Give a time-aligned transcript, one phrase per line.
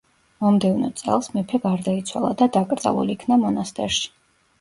[0.43, 4.09] მომდევნო წელს, მეფე გარდაიცვალა და დაკრძალულ იქნა მონასტერში.